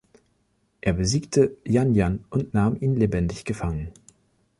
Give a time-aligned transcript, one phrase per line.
[0.81, 3.91] Er besiegte Yan Yan und nahm ihn lebendig gefangen.